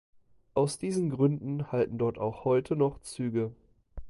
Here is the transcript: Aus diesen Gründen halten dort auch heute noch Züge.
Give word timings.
Aus 0.55 0.79
diesen 0.79 1.11
Gründen 1.11 1.71
halten 1.71 1.99
dort 1.99 2.17
auch 2.17 2.43
heute 2.43 2.75
noch 2.75 3.01
Züge. 3.01 3.53